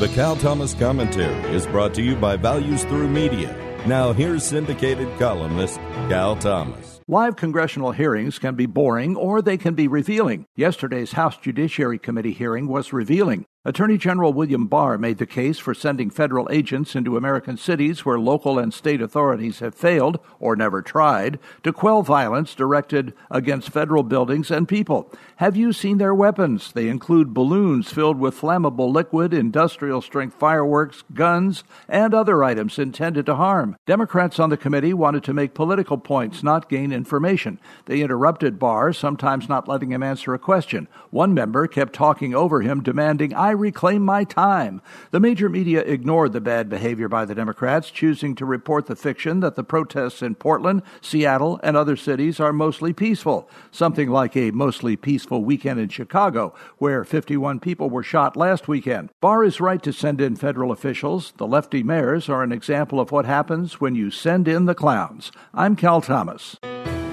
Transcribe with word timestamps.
The 0.00 0.08
Cal 0.08 0.34
Thomas 0.34 0.74
Commentary 0.74 1.54
is 1.54 1.68
brought 1.68 1.94
to 1.94 2.02
you 2.02 2.16
by 2.16 2.36
Values 2.36 2.82
Through 2.82 3.06
Media. 3.06 3.56
Now, 3.86 4.12
here's 4.12 4.42
syndicated 4.42 5.08
columnist 5.20 5.76
Cal 6.08 6.34
Thomas. 6.34 7.00
Live 7.06 7.36
congressional 7.36 7.92
hearings 7.92 8.40
can 8.40 8.56
be 8.56 8.66
boring 8.66 9.14
or 9.14 9.40
they 9.40 9.56
can 9.56 9.74
be 9.74 9.86
revealing. 9.86 10.46
Yesterday's 10.56 11.12
House 11.12 11.36
Judiciary 11.36 12.00
Committee 12.00 12.32
hearing 12.32 12.66
was 12.66 12.92
revealing. 12.92 13.46
Attorney 13.66 13.96
General 13.96 14.34
William 14.34 14.66
Barr 14.66 14.98
made 14.98 15.16
the 15.16 15.24
case 15.24 15.58
for 15.58 15.72
sending 15.72 16.10
federal 16.10 16.46
agents 16.50 16.94
into 16.94 17.16
American 17.16 17.56
cities 17.56 18.04
where 18.04 18.18
local 18.18 18.58
and 18.58 18.74
state 18.74 19.00
authorities 19.00 19.60
have 19.60 19.74
failed, 19.74 20.20
or 20.38 20.54
never 20.54 20.82
tried, 20.82 21.38
to 21.62 21.72
quell 21.72 22.02
violence 22.02 22.54
directed 22.54 23.14
against 23.30 23.70
federal 23.70 24.02
buildings 24.02 24.50
and 24.50 24.68
people. 24.68 25.10
Have 25.36 25.56
you 25.56 25.72
seen 25.72 25.96
their 25.96 26.14
weapons? 26.14 26.72
They 26.72 26.88
include 26.88 27.32
balloons 27.32 27.90
filled 27.90 28.18
with 28.18 28.38
flammable 28.38 28.92
liquid, 28.92 29.32
industrial 29.32 30.02
strength 30.02 30.38
fireworks, 30.38 31.02
guns, 31.14 31.64
and 31.88 32.12
other 32.12 32.44
items 32.44 32.78
intended 32.78 33.24
to 33.24 33.36
harm. 33.36 33.78
Democrats 33.86 34.38
on 34.38 34.50
the 34.50 34.58
committee 34.58 34.92
wanted 34.92 35.24
to 35.24 35.32
make 35.32 35.54
political 35.54 35.96
points, 35.96 36.42
not 36.42 36.68
gain 36.68 36.92
information. 36.92 37.58
They 37.86 38.02
interrupted 38.02 38.58
Barr, 38.58 38.92
sometimes 38.92 39.48
not 39.48 39.68
letting 39.68 39.90
him 39.90 40.02
answer 40.02 40.34
a 40.34 40.38
question. 40.38 40.86
One 41.08 41.32
member 41.32 41.66
kept 41.66 41.94
talking 41.94 42.34
over 42.34 42.60
him, 42.60 42.82
demanding, 42.82 43.32
I 43.32 43.53
reclaim 43.54 44.04
my 44.04 44.24
time. 44.24 44.82
The 45.10 45.20
major 45.20 45.48
media 45.48 45.80
ignored 45.80 46.32
the 46.32 46.40
bad 46.40 46.68
behavior 46.68 47.08
by 47.08 47.24
the 47.24 47.34
Democrats, 47.34 47.90
choosing 47.90 48.34
to 48.36 48.44
report 48.44 48.86
the 48.86 48.96
fiction 48.96 49.40
that 49.40 49.54
the 49.54 49.64
protests 49.64 50.22
in 50.22 50.34
Portland, 50.34 50.82
Seattle, 51.00 51.60
and 51.62 51.76
other 51.76 51.96
cities 51.96 52.40
are 52.40 52.52
mostly 52.52 52.92
peaceful, 52.92 53.48
something 53.70 54.10
like 54.10 54.36
a 54.36 54.50
mostly 54.50 54.96
peaceful 54.96 55.44
weekend 55.44 55.80
in 55.80 55.88
Chicago, 55.88 56.54
where 56.78 57.04
51 57.04 57.60
people 57.60 57.90
were 57.90 58.02
shot 58.02 58.36
last 58.36 58.68
weekend. 58.68 59.10
Barr 59.20 59.44
is 59.44 59.60
right 59.60 59.82
to 59.82 59.92
send 59.92 60.20
in 60.20 60.36
federal 60.36 60.72
officials. 60.72 61.32
The 61.36 61.46
lefty 61.46 61.82
mayors 61.82 62.28
are 62.28 62.42
an 62.42 62.52
example 62.52 63.00
of 63.00 63.12
what 63.12 63.26
happens 63.26 63.80
when 63.80 63.94
you 63.94 64.10
send 64.10 64.48
in 64.48 64.66
the 64.66 64.74
clowns. 64.74 65.32
I'm 65.52 65.76
Cal 65.76 66.00
Thomas. 66.00 66.56